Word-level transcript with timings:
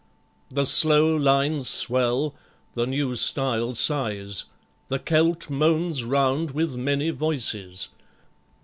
The 0.49 0.65
slow 0.65 1.15
lines 1.15 1.69
swell. 1.69 2.33
The 2.73 2.87
new 2.87 3.15
styles 3.15 3.77
sighs. 3.77 4.45
The 4.87 4.97
Celt 4.97 5.51
Moans 5.51 6.03
round 6.03 6.49
with 6.55 6.75
many 6.75 7.11
voices. 7.11 7.89